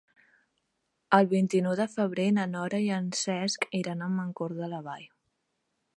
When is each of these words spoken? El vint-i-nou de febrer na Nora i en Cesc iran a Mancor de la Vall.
El 1.17 1.27
vint-i-nou 1.33 1.75
de 1.81 1.87
febrer 1.91 2.25
na 2.37 2.47
Nora 2.55 2.81
i 2.85 2.89
en 2.97 3.11
Cesc 3.21 3.69
iran 3.83 4.05
a 4.07 4.11
Mancor 4.15 4.61
de 4.63 4.71
la 4.73 4.85
Vall. 4.89 5.09